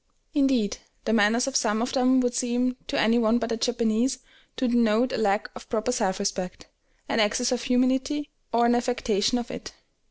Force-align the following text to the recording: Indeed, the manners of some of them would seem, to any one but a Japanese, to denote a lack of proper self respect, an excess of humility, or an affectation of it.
Indeed, 0.33 0.79
the 1.05 1.13
manners 1.13 1.45
of 1.45 1.55
some 1.55 1.79
of 1.79 1.93
them 1.93 2.21
would 2.21 2.33
seem, 2.33 2.75
to 2.87 2.99
any 2.99 3.19
one 3.19 3.37
but 3.37 3.51
a 3.51 3.57
Japanese, 3.57 4.17
to 4.57 4.67
denote 4.67 5.13
a 5.13 5.17
lack 5.17 5.51
of 5.55 5.69
proper 5.69 5.91
self 5.91 6.17
respect, 6.17 6.65
an 7.07 7.19
excess 7.19 7.51
of 7.51 7.61
humility, 7.61 8.31
or 8.51 8.65
an 8.65 8.73
affectation 8.73 9.37
of 9.37 9.51
it. 9.51 9.73